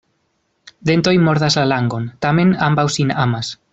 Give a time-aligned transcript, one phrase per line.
[0.89, 3.55] Dentoj mordas la langon, tamen ambaŭ sin amas.